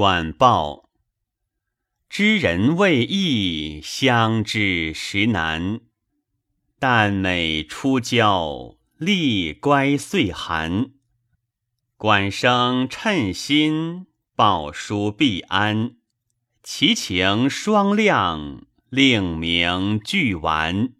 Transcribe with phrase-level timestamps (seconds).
[0.00, 0.90] 管报，
[2.08, 5.80] 知人未易相知时难，
[6.78, 10.92] 但美出郊，立乖岁寒。
[11.96, 14.06] 管生称心，
[14.36, 15.96] 报书必安，
[16.62, 20.92] 其情双亮，令名俱完。